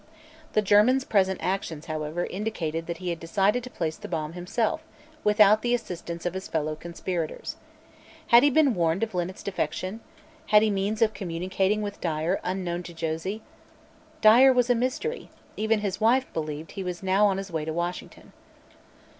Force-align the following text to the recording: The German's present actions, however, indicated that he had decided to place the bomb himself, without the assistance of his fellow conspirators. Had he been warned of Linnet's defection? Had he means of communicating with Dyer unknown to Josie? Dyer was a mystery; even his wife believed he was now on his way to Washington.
The 0.53 0.63
German's 0.63 1.05
present 1.05 1.39
actions, 1.43 1.85
however, 1.85 2.25
indicated 2.25 2.87
that 2.87 2.97
he 2.97 3.11
had 3.11 3.19
decided 3.19 3.63
to 3.63 3.69
place 3.69 3.97
the 3.97 4.07
bomb 4.07 4.33
himself, 4.33 4.81
without 5.23 5.61
the 5.61 5.75
assistance 5.75 6.25
of 6.25 6.33
his 6.33 6.47
fellow 6.47 6.75
conspirators. 6.75 7.55
Had 8.29 8.41
he 8.41 8.49
been 8.49 8.73
warned 8.73 9.03
of 9.03 9.13
Linnet's 9.13 9.43
defection? 9.43 9.99
Had 10.47 10.63
he 10.63 10.71
means 10.71 11.03
of 11.03 11.13
communicating 11.13 11.83
with 11.83 12.01
Dyer 12.01 12.39
unknown 12.43 12.81
to 12.81 12.95
Josie? 12.95 13.43
Dyer 14.21 14.51
was 14.51 14.71
a 14.71 14.73
mystery; 14.75 15.29
even 15.55 15.81
his 15.81 16.01
wife 16.01 16.25
believed 16.33 16.71
he 16.71 16.83
was 16.83 17.03
now 17.03 17.27
on 17.27 17.37
his 17.37 17.51
way 17.51 17.63
to 17.63 17.71
Washington. 17.71 18.33